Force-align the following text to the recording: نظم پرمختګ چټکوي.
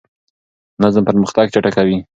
نظم 0.81 1.03
پرمختګ 1.09 1.45
چټکوي. 1.53 1.97